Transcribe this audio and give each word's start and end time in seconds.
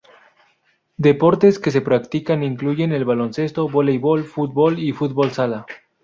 Deportes 0.97 1.59
que 1.59 1.69
se 1.69 1.81
practican 1.81 2.41
incluyen 2.41 2.91
el 2.91 3.05
baloncesto, 3.05 3.69
voleibol, 3.69 4.23
fútbol 4.23 4.79
y 4.79 4.93
fútbol 4.93 5.29
sala. 5.31 5.67